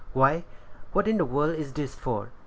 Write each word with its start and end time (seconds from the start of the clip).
"Why, 0.13 0.45
what 0.93 1.07
in 1.07 1.17
the 1.17 1.25
world 1.25 1.55
is 1.59 1.73
this 1.73 1.93
for?" 1.93 2.31